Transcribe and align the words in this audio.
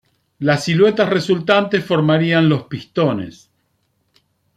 Las 0.39 0.63
siluetas 0.63 1.07
resultantes 1.07 1.85
formarían 1.85 2.49
los 2.49 2.63
"Pistones". 2.63 3.51